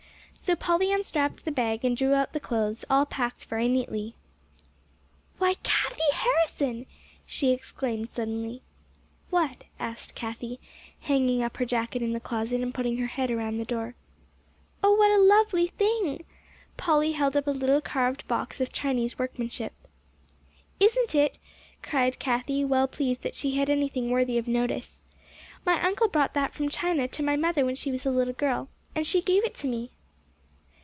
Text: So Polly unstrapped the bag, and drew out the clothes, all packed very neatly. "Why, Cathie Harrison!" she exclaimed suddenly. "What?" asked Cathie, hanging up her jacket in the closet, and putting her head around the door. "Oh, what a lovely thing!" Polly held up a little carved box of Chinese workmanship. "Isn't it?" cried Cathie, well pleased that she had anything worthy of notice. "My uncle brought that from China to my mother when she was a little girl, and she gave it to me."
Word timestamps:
So 0.43 0.55
Polly 0.55 0.91
unstrapped 0.91 1.45
the 1.45 1.51
bag, 1.51 1.85
and 1.85 1.95
drew 1.95 2.13
out 2.13 2.33
the 2.33 2.39
clothes, 2.39 2.83
all 2.89 3.05
packed 3.05 3.45
very 3.45 3.69
neatly. 3.69 4.15
"Why, 5.37 5.53
Cathie 5.63 6.01
Harrison!" 6.11 6.87
she 7.25 7.51
exclaimed 7.51 8.09
suddenly. 8.09 8.61
"What?" 9.29 9.63
asked 9.79 10.13
Cathie, 10.15 10.59
hanging 11.01 11.41
up 11.41 11.55
her 11.57 11.65
jacket 11.65 12.01
in 12.01 12.11
the 12.11 12.19
closet, 12.19 12.59
and 12.59 12.73
putting 12.73 12.97
her 12.97 13.05
head 13.05 13.31
around 13.31 13.59
the 13.59 13.65
door. 13.65 13.95
"Oh, 14.83 14.93
what 14.95 15.09
a 15.11 15.21
lovely 15.21 15.67
thing!" 15.67 16.25
Polly 16.75 17.13
held 17.13 17.37
up 17.37 17.47
a 17.47 17.51
little 17.51 17.79
carved 17.79 18.27
box 18.27 18.59
of 18.59 18.73
Chinese 18.73 19.17
workmanship. 19.19 19.71
"Isn't 20.81 21.15
it?" 21.15 21.39
cried 21.81 22.19
Cathie, 22.19 22.65
well 22.65 22.89
pleased 22.89 23.21
that 23.21 23.35
she 23.35 23.55
had 23.57 23.69
anything 23.69 24.09
worthy 24.09 24.37
of 24.39 24.49
notice. 24.49 24.99
"My 25.65 25.81
uncle 25.81 26.09
brought 26.09 26.33
that 26.33 26.53
from 26.53 26.67
China 26.67 27.07
to 27.07 27.23
my 27.23 27.37
mother 27.37 27.63
when 27.63 27.75
she 27.75 27.91
was 27.91 28.05
a 28.07 28.11
little 28.11 28.33
girl, 28.33 28.67
and 28.95 29.05
she 29.07 29.21
gave 29.21 29.45
it 29.45 29.53
to 29.55 29.67
me." 29.67 29.91